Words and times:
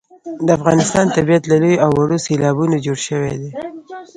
د 0.45 0.47
افغانستان 0.57 1.05
طبیعت 1.17 1.43
له 1.47 1.55
لویو 1.61 1.81
او 1.85 1.91
وړو 1.99 2.17
سیلابونو 2.25 2.75
جوړ 2.85 2.97
شوی 3.07 3.33
دی. 3.41 3.51